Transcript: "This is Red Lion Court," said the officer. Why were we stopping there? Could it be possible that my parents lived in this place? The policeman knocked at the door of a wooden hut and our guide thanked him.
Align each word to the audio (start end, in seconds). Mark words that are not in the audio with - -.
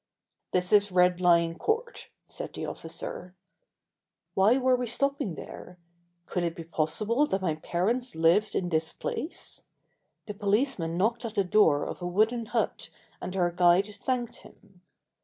"This 0.51 0.73
is 0.73 0.91
Red 0.91 1.21
Lion 1.21 1.59
Court," 1.59 2.07
said 2.25 2.53
the 2.55 2.65
officer. 2.65 3.35
Why 4.33 4.57
were 4.57 4.75
we 4.75 4.87
stopping 4.87 5.35
there? 5.35 5.77
Could 6.25 6.41
it 6.41 6.55
be 6.55 6.63
possible 6.63 7.27
that 7.27 7.43
my 7.43 7.53
parents 7.53 8.15
lived 8.15 8.55
in 8.55 8.69
this 8.69 8.93
place? 8.93 9.61
The 10.25 10.33
policeman 10.33 10.97
knocked 10.97 11.23
at 11.23 11.35
the 11.35 11.43
door 11.43 11.85
of 11.85 12.01
a 12.01 12.07
wooden 12.07 12.47
hut 12.47 12.89
and 13.21 13.35
our 13.35 13.51
guide 13.51 13.91
thanked 13.93 14.37
him. 14.37 14.81